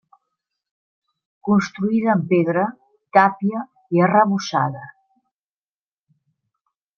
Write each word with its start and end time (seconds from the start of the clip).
Construïda 1.49 2.09
amb 2.13 2.25
pedra, 2.31 2.63
tàpia 3.19 3.61
i 3.99 4.03
arrebossada. 4.07 4.83